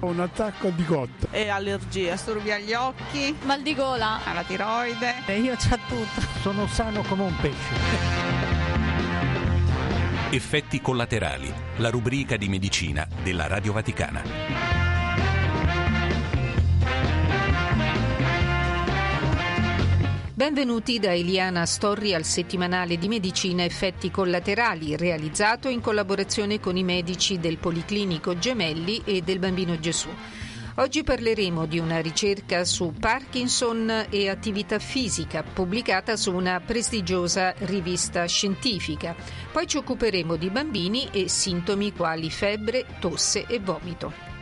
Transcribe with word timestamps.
Un 0.00 0.20
attacco 0.20 0.70
di 0.70 0.84
cotta. 0.84 1.28
E 1.30 1.48
allergie, 1.48 2.16
strughi 2.16 2.52
agli 2.52 2.72
occhi, 2.72 3.36
mal 3.44 3.62
di 3.62 3.74
gola, 3.74 4.20
alla 4.24 4.42
tiroide. 4.42 5.22
E 5.26 5.40
io 5.40 5.54
c'ho 5.56 5.78
tutto. 5.88 6.20
Sono 6.40 6.66
sano 6.66 7.02
come 7.02 7.22
un 7.22 7.36
pesce. 7.40 8.32
Effetti 10.30 10.80
collaterali, 10.80 11.52
la 11.76 11.90
rubrica 11.90 12.36
di 12.36 12.48
medicina 12.48 13.06
della 13.22 13.46
Radio 13.46 13.72
Vaticana. 13.72 14.73
Benvenuti 20.36 20.98
da 20.98 21.14
Eliana 21.14 21.64
Storri 21.64 22.12
al 22.12 22.24
settimanale 22.24 22.98
di 22.98 23.06
medicina 23.06 23.62
effetti 23.62 24.10
collaterali 24.10 24.96
realizzato 24.96 25.68
in 25.68 25.80
collaborazione 25.80 26.58
con 26.58 26.76
i 26.76 26.82
medici 26.82 27.38
del 27.38 27.56
Policlinico 27.58 28.36
Gemelli 28.36 29.00
e 29.04 29.20
del 29.20 29.38
Bambino 29.38 29.78
Gesù. 29.78 30.08
Oggi 30.78 31.04
parleremo 31.04 31.66
di 31.66 31.78
una 31.78 32.00
ricerca 32.00 32.64
su 32.64 32.92
Parkinson 32.98 34.06
e 34.10 34.28
attività 34.28 34.80
fisica 34.80 35.44
pubblicata 35.44 36.16
su 36.16 36.34
una 36.34 36.58
prestigiosa 36.58 37.54
rivista 37.58 38.24
scientifica. 38.26 39.14
Poi 39.52 39.68
ci 39.68 39.76
occuperemo 39.76 40.34
di 40.34 40.50
bambini 40.50 41.10
e 41.12 41.28
sintomi 41.28 41.92
quali 41.92 42.28
febbre, 42.28 42.86
tosse 42.98 43.46
e 43.46 43.60
vomito. 43.60 44.33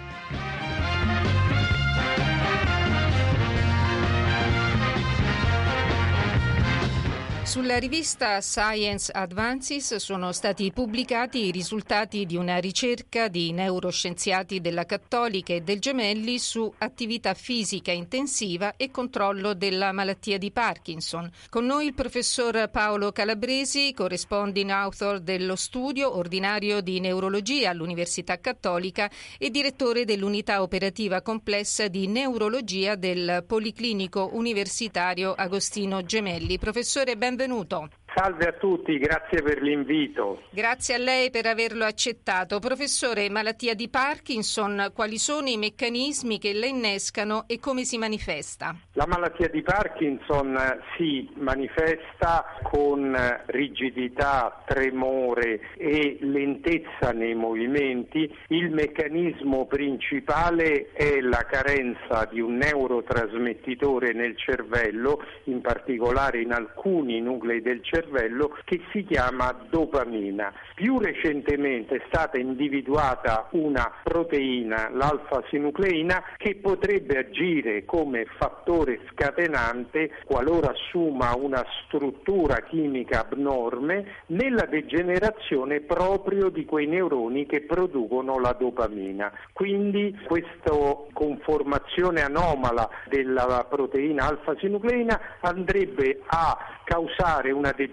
Sulla 7.53 7.77
rivista 7.77 8.41
Science 8.41 9.13
Advances 9.13 9.97
sono 9.97 10.33
stati 10.33 10.73
pubblicati 10.73 11.45
i 11.45 11.51
risultati 11.51 12.25
di 12.25 12.35
una 12.35 12.57
ricerca 12.57 13.29
di 13.29 13.53
neuroscienziati 13.53 14.63
della 14.63 14.87
Cattolica 14.87 15.53
e 15.53 15.61
del 15.61 15.79
Gemelli 15.79 16.39
su 16.39 16.73
attività 16.79 17.35
fisica 17.35 17.93
intensiva 17.93 18.77
e 18.79 18.91
controllo 18.91 19.53
della 19.53 19.93
malattia 19.93 20.39
di 20.39 20.51
Parkinson. 20.51 21.31
Con 21.51 21.67
noi 21.67 21.85
il 21.85 21.93
professor 21.93 22.71
Paolo 22.71 23.13
Calabresi, 23.13 23.93
corresponding 23.93 24.71
author 24.71 25.21
dello 25.21 25.55
studio, 25.55 26.17
ordinario 26.17 26.81
di 26.81 27.01
neurologia 27.01 27.69
all'Università 27.69 28.41
Cattolica 28.41 29.11
e 29.37 29.51
direttore 29.51 30.07
dell'unità 30.07 30.63
operativa 30.63 31.21
complessa 31.21 31.87
di 31.89 32.07
neurologia 32.07 32.95
del 32.95 33.45
Policlinico 33.47 34.31
Universitario 34.33 35.35
Agostino 35.35 36.03
Gemelli. 36.03 36.57
Professore, 36.57 37.15
benvenuto 37.15 37.41
benvenuto. 37.43 37.89
Salve 38.15 38.47
a 38.47 38.53
tutti, 38.53 38.99
grazie 38.99 39.41
per 39.41 39.63
l'invito. 39.63 40.43
Grazie 40.51 40.97
a 40.97 40.99
lei 40.99 41.31
per 41.31 41.47
averlo 41.47 41.85
accettato. 41.85 42.59
Professore, 42.59 43.31
malattia 43.31 43.75
di 43.75 43.89
Parkinson, 43.89 44.91
quali 44.95 45.17
sono 45.17 45.49
i 45.49 45.57
meccanismi 45.57 46.39
che 46.39 46.53
la 46.53 46.67
innescano 46.67 47.45
e 47.47 47.59
come 47.59 47.85
si 47.85 47.97
manifesta? 47.97 48.77
La 48.93 49.07
malattia 49.07 49.49
di 49.49 49.63
Parkinson 49.63 50.59
si 50.97 51.27
manifesta 51.37 52.45
con 52.63 53.17
rigidità, 53.47 54.63
tremore 54.67 55.61
e 55.79 56.19
lentezza 56.21 57.13
nei 57.13 57.35
movimenti. 57.35 58.31
Il 58.49 58.73
meccanismo 58.73 59.65
principale 59.65 60.93
è 60.93 61.19
la 61.21 61.47
carenza 61.49 62.29
di 62.31 62.41
un 62.41 62.57
neurotrasmettitore 62.57 64.13
nel 64.13 64.37
cervello, 64.37 65.23
in 65.45 65.63
particolare 65.63 66.43
in 66.43 66.53
alcuni 66.53 67.19
nuclei 67.23 67.63
del 67.63 67.83
cervello 67.83 68.01
cervello 68.03 68.57
che 68.65 68.81
si 68.91 69.05
chiama 69.05 69.55
dopamina. 69.71 70.53
Più 70.75 70.99
recentemente 70.99 71.97
è 71.97 72.03
stata 72.09 72.39
individuata 72.39 73.49
una 73.53 73.91
proteina, 74.03 74.91
l'alfa-sinucleina, 74.93 76.23
che 76.37 76.57
potrebbe 76.57 77.19
agire 77.19 77.85
come 77.85 78.27
fattore 78.39 79.01
scatenante 79.11 80.11
qualora 80.25 80.71
assuma 80.71 81.35
una 81.37 81.65
struttura 81.85 82.57
chimica 82.63 83.21
abnorme 83.21 84.23
nella 84.27 84.67
degenerazione 84.67 85.81
proprio 85.81 86.49
di 86.49 86.65
quei 86.65 86.87
neuroni 86.87 87.47
che 87.47 87.63
producono 87.63 88.39
la 88.39 88.55
dopamina. 88.59 89.33
Quindi 89.53 90.19
questa 90.27 90.51
conformazione 91.13 92.23
anomala 92.23 92.89
della 93.09 93.67
proteina 93.69 94.27
alfa-sinucleina 94.27 95.21
andrebbe 95.41 96.21
a 96.27 96.81
causare 96.85 97.53
una 97.53 97.71
degenerazione 97.71 97.92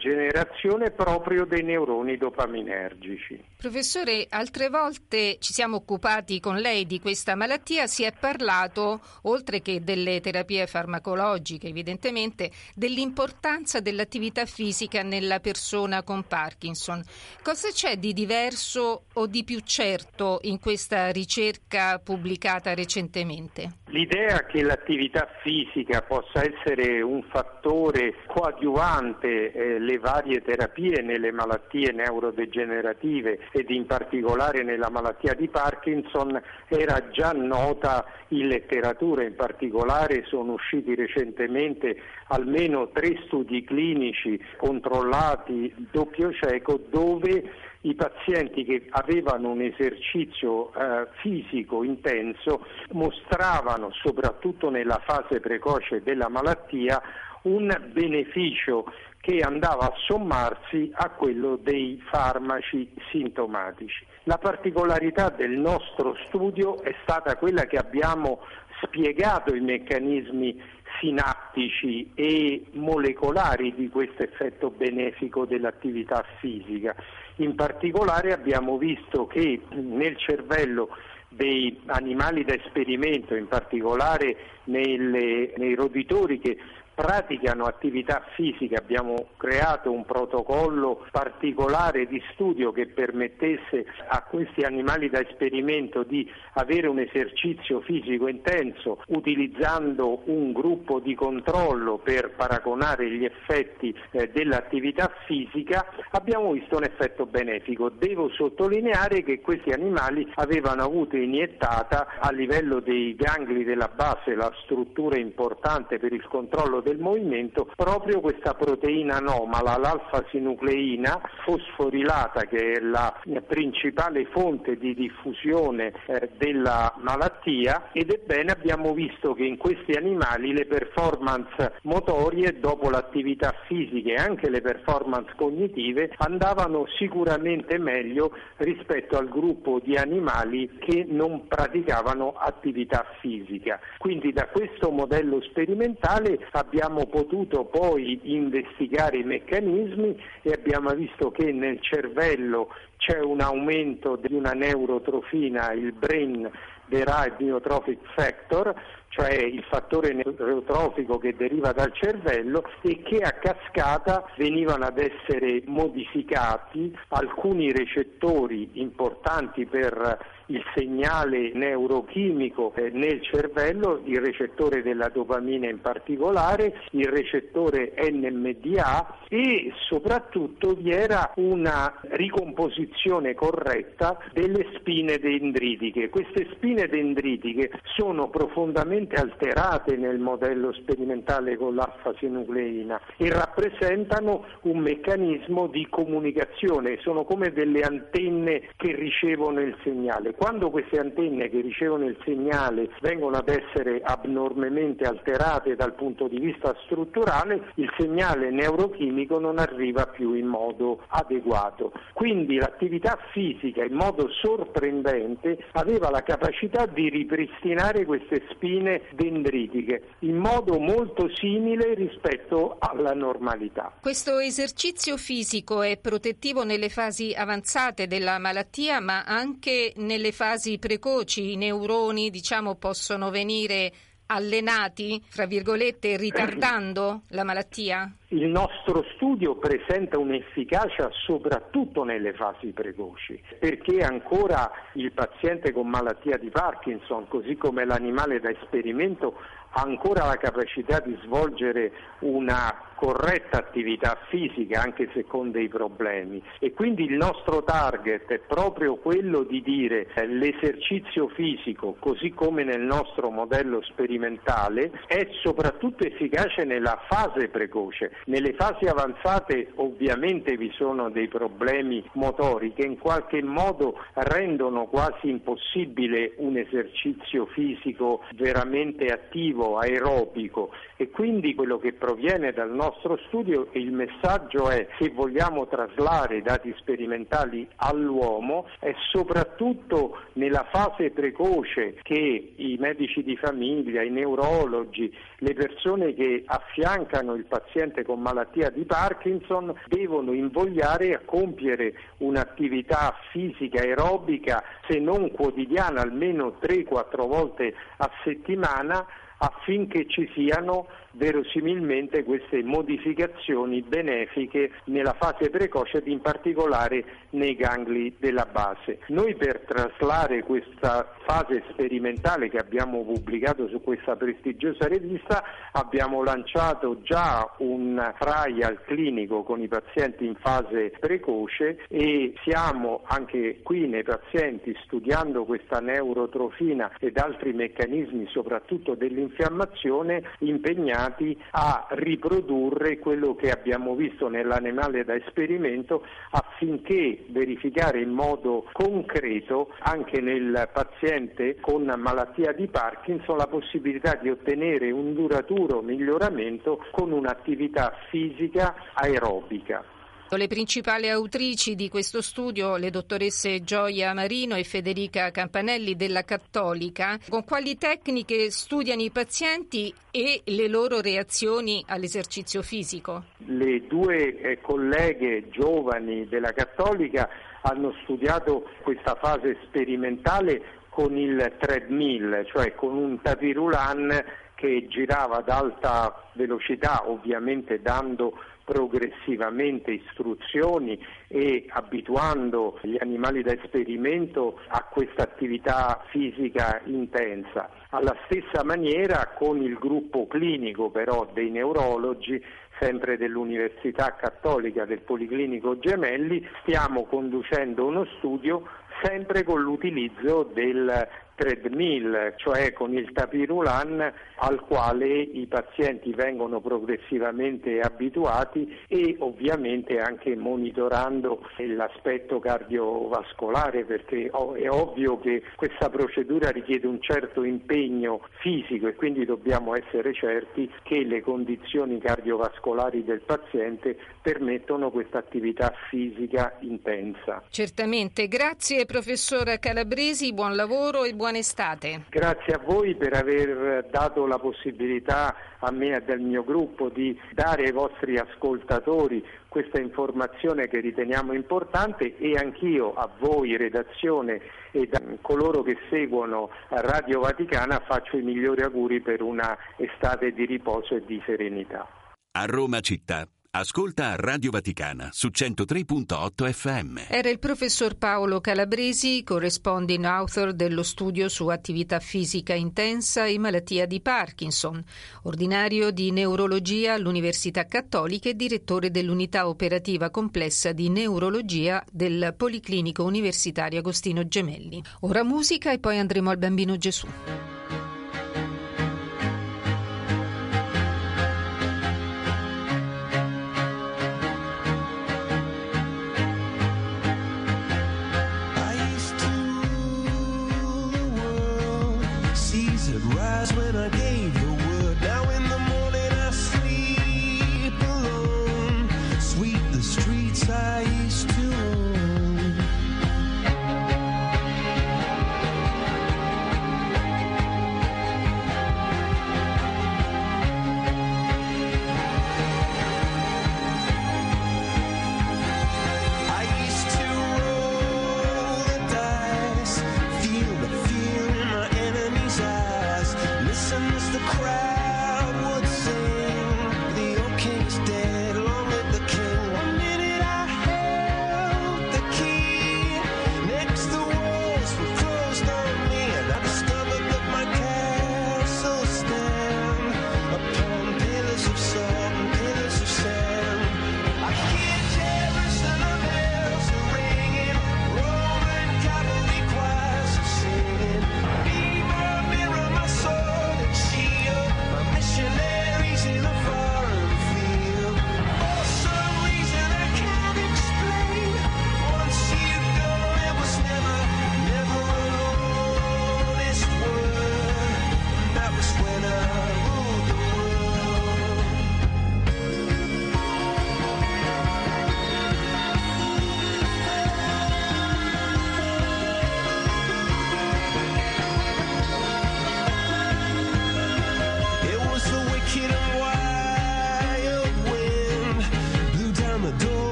proprio 0.95 1.45
dei 1.45 1.63
neuroni 1.63 2.17
dopaminergici. 2.17 3.43
Professore, 3.57 4.25
altre 4.29 4.69
volte 4.69 5.37
ci 5.39 5.53
siamo 5.53 5.77
occupati 5.77 6.39
con 6.39 6.55
lei 6.55 6.85
di 6.85 6.99
questa 6.99 7.35
malattia, 7.35 7.87
si 7.87 8.03
è 8.03 8.13
parlato, 8.17 9.01
oltre 9.23 9.61
che 9.61 9.83
delle 9.83 10.21
terapie 10.21 10.67
farmacologiche 10.67 11.67
evidentemente, 11.67 12.51
dell'importanza 12.75 13.79
dell'attività 13.79 14.45
fisica 14.45 15.03
nella 15.03 15.39
persona 15.39 16.03
con 16.03 16.23
Parkinson. 16.23 17.03
Cosa 17.43 17.69
c'è 17.69 17.97
di 17.97 18.13
diverso 18.13 19.05
o 19.13 19.25
di 19.27 19.43
più 19.43 19.59
certo 19.59 20.39
in 20.43 20.59
questa 20.59 21.11
ricerca 21.11 21.99
pubblicata 21.99 22.73
recentemente? 22.73 23.77
L'idea 23.87 24.45
che 24.45 24.61
l'attività 24.61 25.27
fisica 25.41 26.01
possa 26.01 26.43
essere 26.43 27.01
un 27.01 27.23
fattore 27.23 28.15
coadiuvante 28.27 29.51
eh, 29.51 29.79
le 29.89 29.97
varie 29.97 30.41
terapie 30.43 31.01
nelle 31.01 31.31
malattie 31.31 31.91
neurodegenerative 31.91 33.39
ed 33.51 33.71
in 33.71 33.87
particolare 33.87 34.61
nella 34.61 34.91
malattia 34.91 35.33
di 35.33 35.47
Parkinson 35.47 36.39
era 36.67 37.09
già 37.09 37.31
nota 37.31 38.05
in 38.29 38.47
letteratura, 38.47 39.23
in 39.23 39.35
particolare 39.35 40.25
sono 40.25 40.53
usciti 40.53 40.93
recentemente 40.93 41.99
almeno 42.27 42.89
tre 42.89 43.19
studi 43.25 43.63
clinici 43.63 44.39
controllati 44.57 45.73
doppio 45.91 46.31
cieco 46.33 46.79
dove 46.89 47.51
i 47.81 47.95
pazienti 47.95 48.65
che 48.65 48.85
avevano 48.89 49.49
un 49.49 49.61
esercizio 49.61 50.71
eh, 50.73 51.07
fisico 51.21 51.83
intenso 51.83 52.65
mostravano, 52.91 53.89
soprattutto 54.03 54.69
nella 54.69 55.01
fase 55.03 55.39
precoce 55.39 56.03
della 56.03 56.27
malattia, 56.27 57.01
un 57.43 57.73
beneficio 57.93 58.91
che 59.29 59.41
andava 59.41 59.85
a 59.85 59.93
sommarsi 60.07 60.89
a 60.91 61.09
quello 61.09 61.55
dei 61.61 62.01
farmaci 62.09 62.91
sintomatici. 63.11 64.03
La 64.23 64.39
particolarità 64.39 65.29
del 65.29 65.51
nostro 65.51 66.15
studio 66.27 66.81
è 66.81 66.95
stata 67.03 67.35
quella 67.35 67.65
che 67.65 67.77
abbiamo 67.77 68.39
spiegato 68.81 69.53
i 69.53 69.59
meccanismi 69.59 70.59
sinaptici 70.99 72.09
e 72.15 72.65
molecolari 72.71 73.75
di 73.75 73.87
questo 73.89 74.23
effetto 74.23 74.71
benefico 74.71 75.45
dell'attività 75.45 76.25
fisica. 76.39 76.95
In 77.35 77.53
particolare 77.53 78.33
abbiamo 78.33 78.79
visto 78.79 79.27
che 79.27 79.61
nel 79.69 80.17
cervello 80.17 80.89
dei 81.27 81.79
animali 81.85 82.43
da 82.43 82.55
esperimento, 82.55 83.35
in 83.35 83.47
particolare 83.47 84.35
nelle, 84.63 85.53
nei 85.55 85.75
roditori 85.75 86.39
che 86.39 86.57
praticano 86.99 87.63
attività 87.63 88.21
fisiche, 88.35 88.75
abbiamo 88.75 89.29
creato 89.37 89.89
un 89.89 90.03
protocollo 90.03 91.05
particolare 91.11 92.07
di 92.07 92.21
studio 92.33 92.73
che 92.73 92.87
permettesse 92.87 93.85
a 94.09 94.21
questi 94.23 94.63
animali 94.63 95.09
da 95.09 95.21
esperimento 95.21 96.03
di 96.03 96.29
avere 96.55 96.87
un 96.87 96.99
esercizio 96.99 97.79
fisico 97.79 98.27
intenso 98.27 99.01
utilizzando 99.07 100.23
un 100.25 100.51
gruppo 100.51 100.99
di 100.99 101.15
controllo 101.15 101.99
per 101.99 102.31
paragonare 102.31 103.09
gli 103.09 103.23
effetti 103.23 103.95
eh, 104.11 104.29
dell'attività 104.33 105.09
fisica, 105.25 105.85
abbiamo 106.11 106.51
visto 106.51 106.75
un 106.75 106.83
effetto 106.83 107.25
benefico. 107.25 107.87
Devo 107.87 108.27
sottolineare 108.31 109.23
che 109.23 109.39
questi 109.39 109.71
animali 109.71 110.29
avevano 110.35 110.83
avuto 110.83 111.15
iniettata 111.15 112.19
a 112.19 112.29
livello 112.31 112.81
dei 112.81 113.15
gangli 113.15 113.63
della 113.63 113.87
base, 113.87 114.35
la 114.35 114.51
struttura 114.63 115.17
importante 115.17 115.97
per 115.97 116.11
il 116.11 116.27
controllo 116.27 116.81
del 116.89 116.97
movimento 116.97 117.69
proprio 117.75 118.19
questa 118.19 118.55
proteina 118.55 119.17
anomala, 119.17 119.77
l'alfa-sinucleina 119.77 121.21
fosforilata 121.45 122.45
che 122.45 122.71
è 122.73 122.79
la 122.79 123.13
principale 123.45 124.25
fonte 124.31 124.75
di 124.75 124.95
diffusione 124.95 125.93
eh, 126.07 126.31
della 126.37 126.95
malattia 126.97 127.89
ed 127.91 128.09
ebbene 128.11 128.51
abbiamo 128.51 128.93
visto 128.93 129.33
che 129.33 129.43
in 129.43 129.57
questi 129.57 129.91
animali 129.91 130.51
le 130.51 130.65
performance 130.65 131.73
motorie 131.83 132.59
dopo 132.59 132.89
l'attività 132.89 133.53
fisica 133.67 134.09
e 134.09 134.15
anche 134.15 134.49
le 134.49 134.61
performance 134.61 135.33
cognitive 135.35 136.11
andavano 136.17 136.87
sicuramente 136.97 137.77
meglio 137.77 138.31
rispetto 138.57 139.15
al 139.15 139.29
gruppo 139.29 139.79
di 139.83 139.95
animali 139.95 140.77
che 140.79 141.05
non 141.07 141.45
praticavano 141.47 142.33
attività 142.35 143.05
fisica. 143.19 143.79
Quindi 143.99 144.33
da 144.33 144.47
questo 144.47 144.89
modello 144.89 145.39
sperimentale 145.41 146.39
abbiamo 146.51 146.77
abbiamo 146.79 147.07
potuto 147.07 147.65
poi 147.65 148.21
investigare 148.23 149.17
i 149.17 149.23
meccanismi 149.23 150.17
e 150.41 150.51
abbiamo 150.53 150.89
visto 150.91 151.29
che 151.29 151.51
nel 151.51 151.81
cervello 151.81 152.69
c'è 152.95 153.19
un 153.19 153.41
aumento 153.41 154.15
di 154.15 154.33
una 154.33 154.53
neurotrofina, 154.53 155.73
il 155.73 155.91
brain 155.91 156.49
derived 156.85 157.35
neurotrophic 157.39 157.99
factor, 158.15 158.73
cioè 159.09 159.33
il 159.33 159.63
fattore 159.69 160.13
neurotrofico 160.13 161.17
che 161.17 161.35
deriva 161.35 161.73
dal 161.73 161.91
cervello 161.93 162.63
e 162.81 163.01
che 163.01 163.17
a 163.17 163.33
cascata 163.33 164.25
venivano 164.37 164.85
ad 164.85 164.99
essere 164.99 165.61
modificati 165.65 166.97
alcuni 167.09 167.73
recettori 167.73 168.69
importanti 168.73 169.65
per 169.65 170.37
il 170.49 170.63
segnale 170.75 171.51
neurochimico 171.53 172.73
eh, 172.75 172.89
nel 172.91 173.21
cervello, 173.21 174.01
il 174.05 174.19
recettore 174.19 174.81
della 174.81 175.09
dopamina 175.09 175.69
in 175.69 175.81
particolare, 175.81 176.81
il 176.91 177.07
recettore 177.07 177.93
NMDA 177.97 179.17
e 179.29 179.71
soprattutto 179.87 180.73
vi 180.73 180.91
era 180.91 181.31
una 181.35 181.99
ricomposizione 182.09 183.35
corretta 183.35 184.17
delle 184.33 184.67
spine 184.75 185.17
dendritiche. 185.17 186.09
Queste 186.09 186.47
spine 186.53 186.87
dendritiche 186.87 187.71
sono 187.95 188.29
profondamente 188.29 189.15
alterate 189.15 189.95
nel 189.97 190.19
modello 190.19 190.73
sperimentale 190.73 191.57
con 191.57 191.75
l'alfa-sinucleina 191.75 192.99
e 193.17 193.29
rappresentano 193.29 194.45
un 194.61 194.79
meccanismo 194.79 195.67
di 195.67 195.87
comunicazione, 195.89 196.97
sono 197.01 197.23
come 197.23 197.51
delle 197.51 197.81
antenne 197.81 198.69
che 198.77 198.95
ricevono 198.95 199.61
il 199.61 199.75
segnale. 199.83 200.33
Quando 200.39 200.69
queste 200.69 200.97
antenne 200.97 201.49
che 201.49 201.59
ricevono 201.59 202.05
il 202.05 202.17
segnale 202.23 202.89
vengono 203.01 203.35
ad 203.35 203.49
essere 203.49 203.99
abnormemente 204.01 205.03
alterate 205.03 205.75
dal 205.75 205.95
punto 205.95 206.29
di 206.29 206.39
vista 206.39 206.73
strutturale, 206.85 207.73
il 207.75 207.93
segnale 207.97 208.49
neurochimico 208.49 209.37
non 209.37 209.59
arriva 209.59 210.07
più 210.07 210.35
in 210.35 210.45
modo 210.45 211.03
adeguato. 211.09 211.91
Quindi 212.13 212.55
l'attività 212.55 213.19
fisica 213.33 213.83
in 213.83 213.95
modo 213.95 214.29
sorprendente 214.41 215.57
aveva 215.73 216.09
la 216.09 216.23
capacità 216.23 216.85
di 216.85 217.09
ripristinare 217.09 218.05
queste 218.05 218.43
spine 218.51 219.01
dendritiche 219.15 220.03
in 220.19 220.37
modo 220.37 220.79
molto 220.79 221.29
simile 221.35 221.95
rispetto 221.95 222.77
alla 222.79 223.13
normalità. 223.13 223.91
Questo 223.99 224.39
esercizio 224.39 225.17
fisico 225.17 225.81
è 225.81 225.97
protettivo 225.97 226.63
nelle 226.63 226.87
fasi 226.87 227.33
avanzate 227.33 228.07
della 228.07 228.39
malattia, 228.39 229.01
ma 229.01 229.25
anche 229.25 229.91
nelle 229.97 230.27
fasi 230.31 230.79
precoci. 230.79 231.53
I 231.53 231.55
neuroni, 231.55 232.29
diciamo, 232.29 232.75
possono 232.75 233.29
venire 233.29 233.91
allenati, 234.31 235.21
fra 235.27 235.45
virgolette, 235.45 236.15
ritardando 236.17 237.21
la 237.29 237.43
malattia? 237.43 238.11
Il 238.27 238.45
nostro 238.45 239.03
studio 239.15 239.55
presenta 239.55 240.19
un'efficacia 240.19 241.09
soprattutto 241.25 242.03
nelle 242.03 242.33
fasi 242.33 242.67
precoci, 242.67 243.41
perché 243.57 244.03
ancora 244.03 244.71
il 244.93 245.11
paziente 245.11 245.71
con 245.71 245.87
malattia 245.87 246.37
di 246.37 246.49
Parkinson, 246.49 247.27
così 247.27 247.55
come 247.55 247.85
l'animale 247.85 248.39
da 248.39 248.51
esperimento, 248.51 249.35
ancora 249.71 250.25
la 250.25 250.37
capacità 250.37 250.99
di 250.99 251.17
svolgere 251.23 251.91
una 252.19 252.87
corretta 252.99 253.59
attività 253.59 254.17
fisica 254.27 254.81
anche 254.81 255.09
se 255.13 255.23
con 255.25 255.51
dei 255.51 255.69
problemi. 255.69 256.43
E 256.59 256.73
quindi 256.73 257.05
il 257.05 257.13
nostro 257.13 257.63
target 257.63 258.27
è 258.27 258.39
proprio 258.39 258.97
quello 258.97 259.43
di 259.43 259.61
dire 259.61 260.07
eh, 260.13 260.27
l'esercizio 260.27 261.29
fisico 261.29 261.95
così 261.97 262.31
come 262.31 262.65
nel 262.65 262.81
nostro 262.81 263.29
modello 263.29 263.81
sperimentale 263.83 264.91
è 265.07 265.29
soprattutto 265.41 266.05
efficace 266.05 266.65
nella 266.65 266.99
fase 267.07 267.47
precoce. 267.47 268.11
Nelle 268.25 268.53
fasi 268.55 268.85
avanzate 268.85 269.71
ovviamente 269.75 270.57
vi 270.57 270.71
sono 270.75 271.09
dei 271.09 271.29
problemi 271.29 272.03
motori 272.13 272.73
che 272.73 272.85
in 272.85 272.97
qualche 272.97 273.41
modo 273.41 273.95
rendono 274.13 274.87
quasi 274.87 275.29
impossibile 275.29 276.33
un 276.37 276.57
esercizio 276.57 277.45
fisico 277.45 278.23
veramente 278.35 279.05
attivo, 279.05 279.58
aerobico. 279.77 280.71
E 280.95 281.09
quindi 281.09 281.55
quello 281.55 281.77
che 281.77 281.93
proviene 281.93 282.51
dal 282.51 282.71
nostro 282.71 283.17
studio 283.27 283.67
il 283.73 283.91
messaggio 283.91 284.69
è 284.69 284.87
che 284.97 285.09
vogliamo 285.09 285.67
traslare 285.67 286.37
i 286.37 286.41
dati 286.41 286.73
sperimentali 286.77 287.67
all'uomo 287.77 288.67
è 288.79 288.93
soprattutto 289.11 290.17
nella 290.33 290.65
fase 290.71 291.11
precoce 291.11 291.95
che 292.01 292.53
i 292.55 292.77
medici 292.79 293.23
di 293.23 293.37
famiglia, 293.37 294.01
i 294.01 294.09
neurologi, 294.09 295.13
le 295.37 295.53
persone 295.53 296.13
che 296.13 296.43
affiancano 296.45 297.35
il 297.35 297.45
paziente 297.45 298.03
con 298.03 298.19
malattia 298.19 298.69
di 298.69 298.83
Parkinson 298.83 299.73
devono 299.87 300.33
invogliare 300.33 301.13
a 301.13 301.21
compiere 301.23 301.93
un'attività 302.17 303.15
fisica 303.31 303.81
aerobica 303.81 304.63
se 304.87 304.99
non 304.99 305.31
quotidiana 305.31 306.01
almeno 306.01 306.57
3-4 306.61 307.27
volte 307.27 307.73
a 307.97 308.09
settimana 308.23 309.05
affinché 309.39 310.05
ci 310.07 310.29
siano 310.33 310.87
verosimilmente 311.13 312.23
queste 312.23 312.63
modificazioni 312.63 313.81
benefiche 313.81 314.71
nella 314.85 315.15
fase 315.19 315.49
precoce 315.49 315.97
ed 315.97 316.07
in 316.07 316.21
particolare 316.21 317.03
nei 317.31 317.55
gangli 317.55 318.15
della 318.19 318.45
base. 318.45 318.99
Noi 319.07 319.35
per 319.35 319.61
traslare 319.67 320.43
questa 320.43 321.15
fase 321.25 321.63
sperimentale 321.71 322.49
che 322.49 322.57
abbiamo 322.57 323.03
pubblicato 323.03 323.67
su 323.67 323.81
questa 323.81 324.15
prestigiosa 324.15 324.87
rivista 324.87 325.43
abbiamo 325.71 326.23
lanciato 326.23 327.01
già 327.01 327.55
un 327.57 328.13
trial 328.17 328.81
clinico 328.85 329.43
con 329.43 329.61
i 329.61 329.67
pazienti 329.67 330.25
in 330.25 330.35
fase 330.35 330.91
precoce 330.99 331.79
e 331.87 332.33
siamo 332.43 333.01
anche 333.05 333.59
qui 333.63 333.87
nei 333.87 334.03
pazienti 334.03 334.75
studiando 334.83 335.45
questa 335.45 335.79
neurotrofina 335.79 336.91
ed 336.99 337.17
altri 337.17 337.53
meccanismi 337.53 338.27
soprattutto 338.27 338.95
dell'infiammazione 339.29 340.23
impegnati 340.39 340.67
impegnati 340.79 341.37
a 341.51 341.87
riprodurre 341.91 342.97
quello 342.99 343.35
che 343.35 343.51
abbiamo 343.51 343.95
visto 343.95 344.27
nell'animale 344.27 345.03
da 345.03 345.15
esperimento 345.15 346.05
affinché 346.31 347.25
verificare 347.29 348.01
in 348.01 348.09
modo 348.09 348.65
concreto 348.71 349.71
anche 349.79 350.19
nel 350.21 350.69
paziente 350.73 351.57
con 351.59 351.91
malattia 351.97 352.51
di 352.53 352.67
Parkinson 352.67 353.37
la 353.37 353.47
possibilità 353.47 354.15
di 354.15 354.29
ottenere 354.29 354.91
un 354.91 355.13
duraturo 355.13 355.81
miglioramento 355.81 356.83
con 356.91 357.11
un'attività 357.11 357.93
fisica 358.09 358.75
aerobica. 358.93 359.97
Le 360.31 360.47
principali 360.47 361.09
autrici 361.09 361.73
di 361.73 361.89
questo 361.89 362.21
studio, 362.21 362.77
le 362.77 362.91
dottoresse 362.91 363.63
Gioia 363.63 364.13
Marino 364.13 364.55
e 364.55 364.63
Federica 364.63 365.31
Campanelli 365.31 365.95
della 365.95 366.23
Cattolica, 366.23 367.17
con 367.27 367.43
quali 367.43 367.79
tecniche 367.79 368.51
studiano 368.51 369.01
i 369.01 369.09
pazienti 369.09 369.91
e 370.11 370.41
le 370.45 370.67
loro 370.67 371.01
reazioni 371.01 371.83
all'esercizio 371.87 372.61
fisico? 372.61 373.23
Le 373.37 373.87
due 373.87 374.39
eh, 374.39 374.61
colleghe 374.61 375.49
giovani 375.49 376.27
della 376.27 376.53
Cattolica 376.53 377.27
hanno 377.61 377.91
studiato 378.03 378.69
questa 378.83 379.15
fase 379.15 379.57
sperimentale 379.65 380.78
con 380.89 381.15
il 381.17 381.55
treadmill, 381.59 382.45
cioè 382.45 382.73
con 382.75 382.95
un 382.95 383.21
tapirulan 383.21 384.23
che 384.55 384.87
girava 384.89 385.37
ad 385.37 385.49
alta 385.49 386.29
velocità, 386.33 387.09
ovviamente 387.09 387.81
dando 387.81 388.33
progressivamente 388.69 389.91
istruzioni 389.91 391.03
e 391.27 391.65
abituando 391.69 392.77
gli 392.81 392.97
animali 392.99 393.41
da 393.41 393.51
esperimento 393.51 394.59
a 394.67 394.83
questa 394.83 395.23
attività 395.23 396.03
fisica 396.09 396.81
intensa. 396.85 397.69
Alla 397.89 398.15
stessa 398.25 398.63
maniera 398.63 399.33
con 399.35 399.59
il 399.59 399.73
gruppo 399.75 400.27
clinico 400.27 400.91
però 400.91 401.27
dei 401.33 401.49
neurologi 401.49 402.43
sempre 402.79 403.17
dell'Università 403.17 404.15
Cattolica 404.15 404.85
del 404.85 405.01
Policlinico 405.01 405.79
Gemelli, 405.79 406.47
stiamo 406.61 407.05
conducendo 407.05 407.85
uno 407.85 408.05
studio 408.17 408.63
sempre 409.01 409.43
con 409.43 409.61
l'utilizzo 409.61 410.43
del 410.43 411.07
treadmill, 411.39 412.33
cioè 412.35 412.73
con 412.73 412.93
il 412.93 413.13
tapirulan 413.13 414.13
al 414.39 414.59
quale 414.65 415.07
i 415.07 415.47
pazienti 415.47 416.11
vengono 416.13 416.59
progressivamente 416.59 417.79
abituati 417.79 418.77
e 418.89 419.15
ovviamente 419.19 419.99
anche 419.99 420.35
monitorando 420.35 421.47
l'aspetto 421.57 422.39
cardiovascolare 422.39 423.85
perché 423.85 424.25
è 424.25 424.69
ovvio 424.69 425.17
che 425.19 425.43
questa 425.55 425.89
procedura 425.89 426.49
richiede 426.49 426.87
un 426.87 427.01
certo 427.01 427.43
impegno 427.43 428.21
fisico 428.41 428.87
e 428.87 428.95
quindi 428.95 429.23
dobbiamo 429.23 429.75
essere 429.75 430.13
certi 430.13 430.69
che 430.83 431.03
le 431.03 431.21
condizioni 431.21 431.99
cardiovascolari 431.99 433.05
del 433.05 433.21
paziente 433.21 433.97
permettono 434.21 434.91
questa 434.91 435.19
attività 435.19 435.73
fisica 435.89 436.57
intensa. 436.61 437.43
Certamente, 437.49 438.27
grazie 438.27 438.85
professor 438.85 439.57
Calabresi, 439.59 440.33
buon 440.33 440.55
lavoro 440.55 441.05
e 441.05 441.13
buon 441.13 441.28
buona 441.29 441.37
estate. 441.37 442.05
Grazie 442.09 442.53
a 442.53 442.57
voi 442.57 442.95
per 442.95 443.13
aver 443.13 443.87
dato 443.91 444.25
la 444.25 444.39
possibilità 444.39 445.35
a 445.59 445.71
me 445.71 445.95
e 445.95 446.01
del 446.01 446.19
mio 446.19 446.43
gruppo 446.43 446.89
di 446.89 447.19
dare 447.33 447.65
ai 447.65 447.71
vostri 447.71 448.17
ascoltatori 448.17 449.23
questa 449.47 449.79
informazione 449.79 450.67
che 450.67 450.79
riteniamo 450.79 451.33
importante 451.33 452.17
e 452.17 452.35
anch'io 452.35 452.95
a 452.95 453.09
voi 453.19 453.57
redazione 453.57 454.41
e 454.71 454.89
a 454.91 455.01
coloro 455.21 455.61
che 455.61 455.77
seguono 455.89 456.49
Radio 456.69 457.19
Vaticana 457.19 457.79
faccio 457.85 458.17
i 458.17 458.23
migliori 458.23 458.63
auguri 458.63 458.99
per 459.01 459.21
una 459.21 459.55
estate 459.77 460.31
di 460.33 460.45
riposo 460.45 460.95
e 460.95 461.03
di 461.05 461.21
serenità. 461.25 461.87
A 462.31 462.45
Roma 462.45 462.79
città 462.79 463.27
Ascolta 463.51 464.15
Radio 464.15 464.51
Vaticana 464.51 465.09
su 465.11 465.29
103.8 465.29 466.51
FM. 466.51 466.99
Era 467.09 467.29
il 467.29 467.39
professor 467.39 467.97
Paolo 467.97 468.41
Calabresi, 468.41 469.23
corresponding 469.23 470.05
author 470.05 470.53
dello 470.53 470.83
studio 470.83 471.27
su 471.29 471.47
attività 471.47 471.99
fisica 471.99 472.53
intensa 472.53 473.25
e 473.25 473.39
malattia 473.39 473.87
di 473.87 474.01
Parkinson, 474.01 474.79
ordinario 475.23 475.89
di 475.89 476.11
neurologia 476.11 476.93
all'Università 476.93 477.65
Cattolica 477.65 478.29
e 478.29 478.35
direttore 478.35 478.91
dell'unità 478.91 479.47
operativa 479.47 480.11
complessa 480.11 480.71
di 480.71 480.89
neurologia 480.89 481.83
del 481.91 482.35
Policlinico 482.37 483.03
Universitario 483.03 483.79
Agostino 483.79 484.27
Gemelli. 484.27 484.79
Ora 484.99 485.23
musica 485.23 485.71
e 485.71 485.79
poi 485.79 485.97
andremo 485.97 486.29
al 486.29 486.37
Bambino 486.37 486.77
Gesù. 486.77 487.07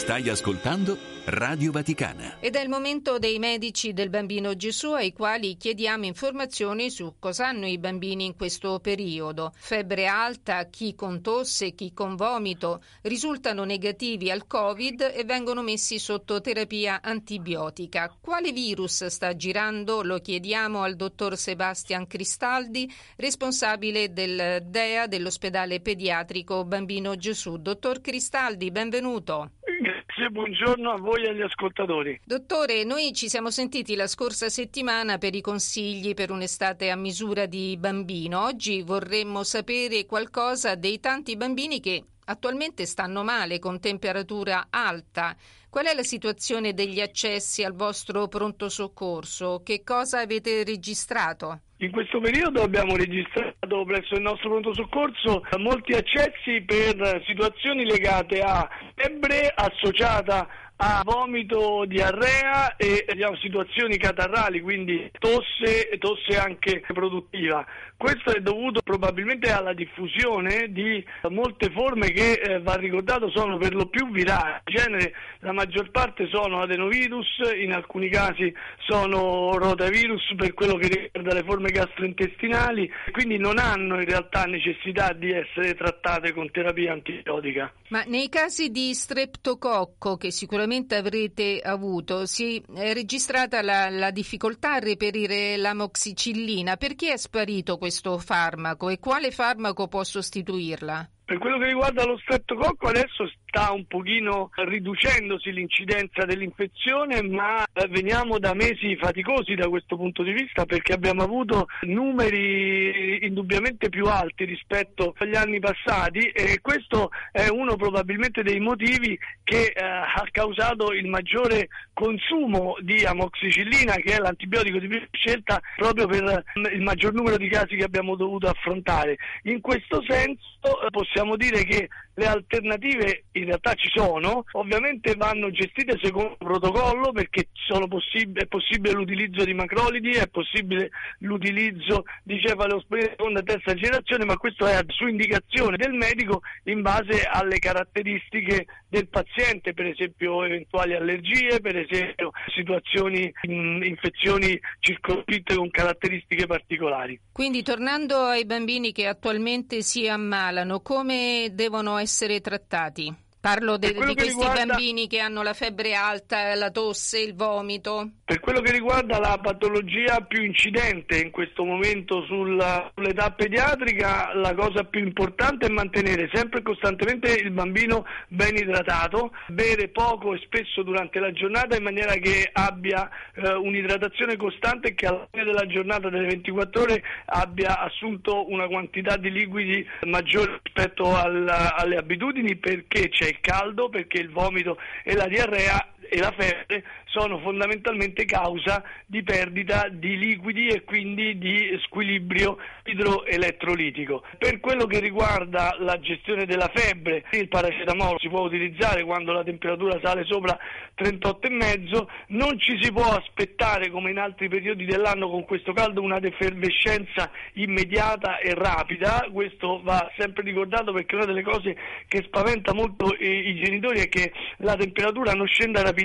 Stai 0.00 0.30
ascoltando 0.30 0.96
Radio 1.26 1.70
Vaticana. 1.72 2.38
Ed 2.40 2.56
è 2.56 2.62
il 2.62 2.70
momento 2.70 3.18
dei 3.18 3.38
medici 3.38 3.92
del 3.92 4.08
bambino 4.08 4.56
Gesù 4.56 4.92
ai 4.92 5.12
quali 5.12 5.58
chiediamo 5.58 6.06
informazioni 6.06 6.90
su 6.90 7.16
cosa 7.18 7.48
hanno 7.48 7.66
i 7.66 7.76
bambini 7.76 8.24
in 8.24 8.34
questo 8.34 8.80
periodo. 8.80 9.52
Febbre 9.54 10.06
alta, 10.06 10.64
chi 10.64 10.94
con 10.94 11.20
tosse, 11.20 11.74
chi 11.74 11.92
con 11.92 12.16
vomito 12.16 12.82
risultano 13.02 13.64
negativi 13.64 14.30
al 14.30 14.46
Covid 14.46 15.12
e 15.14 15.22
vengono 15.24 15.60
messi 15.60 15.98
sotto 15.98 16.40
terapia 16.40 17.02
antibiotica. 17.02 18.16
Quale 18.18 18.52
virus 18.52 19.04
sta 19.06 19.36
girando? 19.36 20.02
Lo 20.02 20.18
chiediamo 20.18 20.82
al 20.82 20.96
dottor 20.96 21.36
Sebastian 21.36 22.06
Cristaldi, 22.06 22.90
responsabile 23.16 24.14
del 24.14 24.64
DEA 24.64 25.06
dell'ospedale 25.06 25.80
pediatrico 25.80 26.64
Bambino 26.64 27.14
Gesù. 27.16 27.58
Dottor 27.58 28.00
Cristaldi, 28.00 28.70
benvenuto. 28.70 29.50
Grazie, 29.80 30.28
buongiorno 30.28 30.90
a 30.90 30.98
voi 30.98 31.24
e 31.24 31.30
agli 31.30 31.40
ascoltatori. 31.40 32.20
Dottore, 32.22 32.84
noi 32.84 33.14
ci 33.14 33.30
siamo 33.30 33.50
sentiti 33.50 33.94
la 33.94 34.06
scorsa 34.06 34.50
settimana 34.50 35.16
per 35.16 35.34
i 35.34 35.40
consigli 35.40 36.12
per 36.12 36.30
un'estate 36.30 36.90
a 36.90 36.96
misura 36.96 37.46
di 37.46 37.78
bambino. 37.78 38.44
Oggi 38.44 38.82
vorremmo 38.82 39.42
sapere 39.42 40.04
qualcosa 40.04 40.74
dei 40.74 41.00
tanti 41.00 41.34
bambini 41.34 41.80
che 41.80 42.04
attualmente 42.26 42.86
stanno 42.86 43.22
male 43.22 43.58
con 43.58 43.80
temperatura 43.80 44.68
alta. 44.70 45.36
Qual 45.68 45.86
è 45.86 45.94
la 45.94 46.02
situazione 46.02 46.74
degli 46.74 47.00
accessi 47.00 47.62
al 47.62 47.74
vostro 47.74 48.28
pronto 48.28 48.68
soccorso? 48.68 49.62
Che 49.64 49.82
cosa 49.84 50.20
avete 50.20 50.64
registrato? 50.64 51.60
In 51.78 51.92
questo 51.92 52.20
periodo 52.20 52.62
abbiamo 52.62 52.94
registrato 52.94 53.84
presso 53.84 54.14
il 54.14 54.20
nostro 54.20 54.50
pronto 54.50 54.74
soccorso 54.74 55.42
molti 55.58 55.92
accessi 55.92 56.62
per 56.66 57.22
situazioni 57.26 57.84
legate 57.84 58.40
a 58.40 58.68
febbre 58.94 59.50
associata 59.54 60.46
a 60.82 61.02
vomito, 61.04 61.84
diarrea 61.86 62.76
e 62.76 63.04
situazioni 63.42 63.98
catarrali, 63.98 64.62
quindi 64.62 65.10
tosse, 65.18 65.98
tosse 65.98 66.38
anche 66.38 66.82
produttiva. 66.86 67.66
Questo 67.98 68.34
è 68.34 68.40
dovuto 68.40 68.80
probabilmente 68.80 69.52
alla 69.52 69.74
diffusione 69.74 70.72
di 70.72 71.04
molte 71.28 71.70
forme 71.70 72.10
che, 72.10 72.32
eh, 72.32 72.60
va 72.60 72.76
ricordato, 72.76 73.28
sono 73.28 73.58
per 73.58 73.74
lo 73.74 73.88
più 73.88 74.10
virali. 74.10 74.52
In 74.64 74.74
genere 74.74 75.12
la 75.40 75.52
maggior 75.52 75.90
parte 75.90 76.26
sono 76.28 76.62
adenovirus, 76.62 77.40
in 77.60 77.74
alcuni 77.74 78.08
casi 78.08 78.50
sono 78.86 79.52
rotavirus 79.58 80.34
per 80.34 80.54
quello 80.54 80.76
che 80.76 80.88
riguarda 80.88 81.34
le 81.34 81.44
forme 81.44 81.70
gastrointestinali, 81.70 82.90
quindi 83.10 83.36
non 83.36 83.58
hanno 83.58 84.00
in 84.00 84.06
realtà 84.06 84.44
necessità 84.44 85.12
di 85.12 85.32
essere 85.32 85.74
trattate 85.74 86.32
con 86.32 86.50
terapia 86.50 86.92
antibiotica. 86.92 87.70
Ma 87.88 88.02
nei 88.06 88.30
casi 88.30 88.70
di 88.70 88.94
streptococco 88.94 90.16
che 90.16 90.30
sicuramente 90.30 90.69
avrete 90.96 91.60
avuto, 91.60 92.26
si 92.26 92.62
è 92.74 92.92
registrata 92.92 93.62
la, 93.62 93.88
la 93.90 94.10
difficoltà 94.10 94.74
a 94.74 94.78
reperire 94.78 95.56
l'amoxicillina. 95.56 96.76
Perché 96.76 97.12
è 97.12 97.16
sparito 97.16 97.76
questo 97.78 98.18
farmaco 98.18 98.88
e 98.88 98.98
quale 98.98 99.30
farmaco 99.30 99.88
può 99.88 100.04
sostituirla? 100.04 101.08
Per 101.24 101.38
quello 101.38 101.58
che 101.58 101.66
riguarda 101.66 102.04
lo 102.04 102.18
streptococco 102.18 102.88
adesso 102.88 103.24
sta 103.50 103.72
un 103.72 103.84
pochino 103.86 104.50
riducendosi 104.54 105.52
l'incidenza 105.52 106.24
dell'infezione, 106.24 107.20
ma 107.22 107.64
veniamo 107.88 108.38
da 108.38 108.54
mesi 108.54 108.96
faticosi 108.96 109.56
da 109.56 109.68
questo 109.68 109.96
punto 109.96 110.22
di 110.22 110.32
vista 110.32 110.64
perché 110.64 110.92
abbiamo 110.92 111.24
avuto 111.24 111.66
numeri 111.82 113.26
indubbiamente 113.26 113.88
più 113.88 114.06
alti 114.06 114.44
rispetto 114.44 115.14
agli 115.18 115.34
anni 115.34 115.58
passati 115.58 116.20
e 116.28 116.60
questo 116.62 117.10
è 117.32 117.48
uno 117.48 117.74
probabilmente 117.74 118.42
dei 118.42 118.60
motivi 118.60 119.18
che 119.42 119.72
eh, 119.74 119.82
ha 119.82 120.24
causato 120.30 120.92
il 120.92 121.08
maggiore 121.08 121.68
consumo 121.92 122.76
di 122.80 123.04
amoxicillina 123.04 123.94
che 123.94 124.14
è 124.14 124.18
l'antibiotico 124.18 124.78
di 124.78 124.86
prima 124.86 125.06
scelta 125.10 125.60
proprio 125.76 126.06
per 126.06 126.44
il 126.72 126.82
maggior 126.82 127.12
numero 127.12 127.36
di 127.36 127.48
casi 127.48 127.74
che 127.74 127.84
abbiamo 127.84 128.14
dovuto 128.14 128.46
affrontare. 128.46 129.16
In 129.44 129.60
questo 129.60 130.02
senso 130.06 130.58
eh, 130.60 130.90
possiamo 130.90 131.36
dire 131.36 131.64
che 131.64 131.88
le 132.14 132.26
alternative 132.26 133.24
in 133.40 133.46
realtà 133.46 133.74
ci 133.74 133.88
sono, 133.92 134.44
ovviamente 134.52 135.14
vanno 135.16 135.50
gestite 135.50 135.98
secondo 136.02 136.36
protocollo 136.36 137.12
perché 137.12 137.48
possib- 137.88 138.38
è 138.38 138.46
possibile 138.46 138.94
l'utilizzo 138.94 139.44
di 139.44 139.54
macrolidi, 139.54 140.10
è 140.12 140.28
possibile 140.28 140.90
l'utilizzo 141.18 142.04
di 142.22 142.40
cefalosporina 142.40 143.06
di 143.06 143.10
seconda 143.10 143.40
e 143.40 143.42
terza 143.44 143.74
generazione, 143.74 144.24
ma 144.24 144.36
questo 144.36 144.66
è 144.66 144.78
su 144.88 145.06
indicazione 145.06 145.76
del 145.76 145.92
medico 145.92 146.42
in 146.64 146.82
base 146.82 147.22
alle 147.22 147.58
caratteristiche 147.58 148.66
del 148.88 149.08
paziente, 149.08 149.72
per 149.72 149.86
esempio 149.86 150.44
eventuali 150.44 150.94
allergie, 150.94 151.60
per 151.60 151.76
esempio 151.76 152.30
situazioni, 152.54 153.32
in, 153.42 153.80
infezioni 153.82 154.58
circoscritte 154.80 155.54
con 155.54 155.70
caratteristiche 155.70 156.46
particolari. 156.46 157.18
Quindi 157.32 157.62
tornando 157.62 158.16
ai 158.16 158.44
bambini 158.44 158.92
che 158.92 159.06
attualmente 159.06 159.82
si 159.82 160.08
ammalano, 160.08 160.80
come 160.80 161.50
devono 161.52 161.96
essere 161.98 162.40
trattati? 162.40 163.28
Parlo 163.40 163.78
de- 163.78 163.94
di 163.94 163.94
questi 163.94 164.28
riguarda... 164.28 164.66
bambini 164.66 165.06
che 165.08 165.18
hanno 165.18 165.42
la 165.42 165.54
febbre 165.54 165.94
alta, 165.94 166.54
la 166.54 166.70
tosse, 166.70 167.20
il 167.20 167.34
vomito. 167.34 168.10
Per 168.22 168.38
quello 168.38 168.60
che 168.60 168.70
riguarda 168.70 169.18
la 169.18 169.38
patologia 169.42 170.20
più 170.20 170.44
incidente 170.44 171.18
in 171.18 171.30
questo 171.30 171.64
momento 171.64 172.22
sulla, 172.26 172.90
sull'età 172.94 173.30
pediatrica, 173.30 174.34
la 174.34 174.54
cosa 174.54 174.84
più 174.84 175.00
importante 175.00 175.66
è 175.66 175.70
mantenere 175.70 176.28
sempre 176.32 176.60
e 176.60 176.62
costantemente 176.62 177.32
il 177.32 177.50
bambino 177.50 178.04
ben 178.28 178.56
idratato, 178.56 179.32
bere 179.48 179.88
poco 179.88 180.34
e 180.34 180.40
spesso 180.44 180.82
durante 180.82 181.18
la 181.18 181.32
giornata 181.32 181.76
in 181.76 181.82
maniera 181.82 182.12
che 182.16 182.46
abbia 182.52 183.08
eh, 183.34 183.54
un'idratazione 183.54 184.36
costante 184.36 184.88
e 184.88 184.94
che 184.94 185.06
alla 185.06 185.26
fine 185.30 185.44
della 185.44 185.66
giornata 185.66 186.10
delle 186.10 186.26
24 186.26 186.82
ore 186.82 187.02
abbia 187.24 187.80
assunto 187.80 188.50
una 188.50 188.66
quantità 188.66 189.16
di 189.16 189.30
liquidi 189.30 189.84
maggiore 190.02 190.60
rispetto 190.62 191.16
al, 191.16 191.48
alle 191.48 191.96
abitudini 191.96 192.56
perché 192.56 193.08
c'è 193.08 193.29
caldo 193.38 193.88
perché 193.88 194.18
il 194.18 194.30
vomito 194.30 194.78
e 195.04 195.14
la 195.14 195.28
diarrea 195.28 195.92
e 196.10 196.18
la 196.18 196.34
febbre 196.36 196.82
sono 197.04 197.38
fondamentalmente 197.38 198.24
causa 198.24 198.82
di 199.06 199.22
perdita 199.22 199.88
di 199.88 200.18
liquidi 200.18 200.66
e 200.66 200.82
quindi 200.82 201.38
di 201.38 201.78
squilibrio 201.84 202.58
idroelettrolitico. 202.84 204.24
Per 204.36 204.58
quello 204.58 204.86
che 204.86 204.98
riguarda 204.98 205.76
la 205.78 205.98
gestione 206.00 206.46
della 206.46 206.70
febbre, 206.74 207.24
il 207.32 207.48
paracetamolo 207.48 208.18
si 208.18 208.28
può 208.28 208.40
utilizzare 208.40 209.04
quando 209.04 209.32
la 209.32 209.44
temperatura 209.44 210.00
sale 210.02 210.24
sopra 210.24 210.58
38,5, 210.98 212.06
non 212.28 212.58
ci 212.58 212.78
si 212.80 212.92
può 212.92 213.06
aspettare 213.14 213.90
come 213.90 214.10
in 214.10 214.18
altri 214.18 214.48
periodi 214.48 214.84
dell'anno 214.84 215.30
con 215.30 215.44
questo 215.44 215.72
caldo 215.72 216.02
una 216.02 216.18
defervescenza 216.18 217.30
immediata 217.54 218.38
e 218.38 218.54
rapida, 218.54 219.28
questo 219.32 219.80
va 219.82 220.10
sempre 220.18 220.42
ricordato 220.42 220.92
perché 220.92 221.14
una 221.14 221.24
delle 221.24 221.42
cose 221.42 221.76
che 222.08 222.22
spaventa 222.24 222.74
molto 222.74 223.14
i, 223.18 223.60
genitori 223.62 224.00
è 224.00 224.08
che 224.08 224.32
la 224.58 224.74
temperatura 224.74 225.32
non 225.32 225.46
scenda 225.46 225.82
rapidamente, 225.82 225.98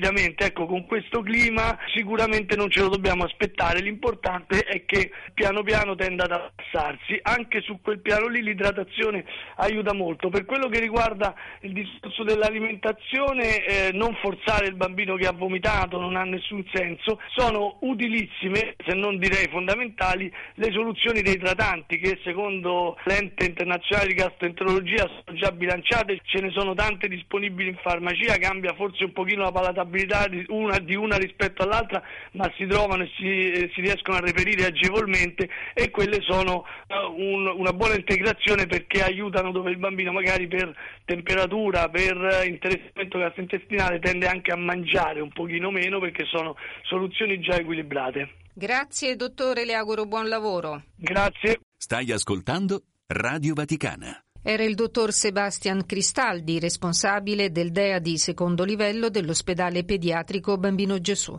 ecco 0.46 0.66
con 0.66 0.86
questo 0.86 1.22
clima 1.22 1.78
sicuramente 1.94 2.56
non 2.56 2.70
ce 2.70 2.82
lo 2.82 2.90
dobbiamo 2.90 3.24
aspettare, 3.24 3.82
l'importante 3.82 4.60
è 4.60 4.86
che 4.86 5.12
piano 5.34 5.64
piano 5.64 5.96
tenda 5.96 6.26
ad 6.26 6.32
abbassarsi, 6.32 7.20
anche 7.22 7.62
su 7.62 7.80
quel 7.82 8.00
piano 8.00 8.28
lì 8.28 8.42
l'idratazione 8.42 9.26
aiuta 9.58 9.94
molto. 9.94 10.30
Per 10.30 10.46
quello 10.46 10.68
che 10.68 10.80
riguarda 10.80 11.34
il 11.62 11.74
discorso 11.74 12.24
dell'alimentazione, 12.24 13.66
eh, 13.66 13.92
non 13.94 14.16
forzare 14.22 14.68
il 14.68 14.76
bambino 14.76 15.16
che 15.16 15.28
ha 15.28 15.32
vomitato, 15.32 16.00
non 16.00 16.16
ha 16.16 16.24
nessun 16.24 16.64
senso, 16.74 17.20
sono 17.36 17.78
utilissime, 17.82 18.76
se 18.86 18.94
non 18.94 19.18
direi 19.18 19.48
fondamentali, 19.50 20.32
le 20.56 20.72
soluzioni 20.72 21.22
dei 21.22 21.36
idratanti 21.36 21.98
che 21.98 22.20
secondo 22.24 22.98
l'ente 23.06 23.46
internazionale 23.46 24.10
di 24.10 24.16
gastroenterologia 24.16 25.08
sono 25.08 25.38
già 25.38 25.52
bilanciate, 25.52 26.20
ce 26.24 26.42
ne 26.42 26.52
sono 26.52 26.74
tante 26.74 27.08
disponibili 27.08 27.70
in 27.70 27.78
farmacia, 27.82 28.38
cambia 28.38 28.74
forse 28.74 29.04
un 29.04 29.14
pochino 29.14 29.44
la 29.44 29.52
palatabilità 29.86 30.28
di 30.28 30.44
una 30.50 30.78
di 30.80 30.96
una 30.96 31.18
rispetto 31.18 31.64
all'altra, 31.64 32.02
ma 32.32 32.52
si 32.58 32.66
trovano 32.66 33.04
e 33.04 33.12
si, 33.18 33.52
eh, 33.52 33.72
si 33.74 33.82
riescono 33.82 34.18
a 34.18 34.22
reperire 34.22 34.66
agevolmente 34.66 35.50
e 35.74 35.90
quelle 35.90 36.20
sono 36.22 36.66
uh, 36.88 37.22
un, 37.22 37.48
una 37.48 37.74
buona 37.74 37.96
integrazione 37.96 38.66
perché 38.66 39.02
aiutano 39.02 39.52
dove 39.52 39.72
il 39.72 39.78
bambino 39.78 40.12
magari 40.12 40.48
per 40.48 40.76
temperatura, 41.06 41.90
per 41.90 42.16
uh, 42.16 42.48
interessamento 42.48 43.20
gastrointestinale 43.20 44.00
tende 44.00 44.28
anche 44.28 44.52
a 44.52 44.58
mangiare 44.58 45.22
un 45.22 45.32
pochino 45.32 45.72
meno 45.72 46.00
perché 46.00 46.26
sono 46.26 46.56
soluzioni 46.84 47.40
già 47.40 47.56
equilibrate. 47.56 48.30
Grazie 48.54 49.16
dottore, 49.16 49.66
le 49.66 49.74
auguro 49.74 50.06
buon 50.06 50.28
lavoro. 50.28 50.84
Grazie. 50.96 51.60
Stai 51.78 52.12
ascoltando 52.12 52.84
Radio 53.08 53.54
Vaticana. 53.54 54.25
Era 54.48 54.64
il 54.64 54.76
dottor 54.76 55.12
Sebastian 55.12 55.88
Cristaldi, 55.88 56.60
responsabile 56.60 57.52
del 57.52 57.72
DEA 57.72 57.98
di 57.98 58.20
secondo 58.20 58.64
livello 58.64 59.10
dell'ospedale 59.10 59.84
pediatrico 59.84 60.56
Bambino 60.60 61.02
Gesù. 61.02 61.36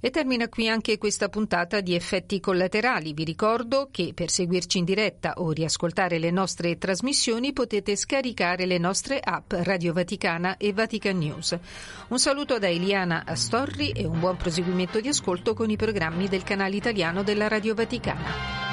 E 0.00 0.10
termina 0.10 0.48
qui 0.48 0.68
anche 0.68 0.98
questa 0.98 1.28
puntata 1.28 1.80
di 1.80 1.94
effetti 1.94 2.40
collaterali. 2.40 3.12
Vi 3.12 3.22
ricordo 3.22 3.90
che 3.92 4.10
per 4.12 4.28
seguirci 4.28 4.78
in 4.78 4.84
diretta 4.84 5.34
o 5.36 5.52
riascoltare 5.52 6.18
le 6.18 6.32
nostre 6.32 6.78
trasmissioni 6.78 7.52
potete 7.52 7.94
scaricare 7.94 8.66
le 8.66 8.78
nostre 8.78 9.20
app 9.20 9.52
Radio 9.52 9.92
Vaticana 9.92 10.56
e 10.56 10.72
Vatican 10.72 11.16
News. 11.16 11.56
Un 12.08 12.18
saluto 12.18 12.58
da 12.58 12.68
Eliana 12.68 13.22
Astorri 13.24 13.92
e 13.92 14.04
un 14.04 14.18
buon 14.18 14.36
proseguimento 14.36 15.00
di 15.00 15.06
ascolto 15.06 15.54
con 15.54 15.70
i 15.70 15.76
programmi 15.76 16.26
del 16.26 16.42
canale 16.42 16.74
italiano 16.74 17.22
della 17.22 17.46
Radio 17.46 17.74
Vaticana. 17.74 18.67